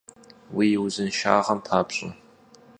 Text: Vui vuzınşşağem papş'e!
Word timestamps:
Vui 0.53 0.69
vuzınşşağem 0.79 1.59
papş'e! 1.67 2.07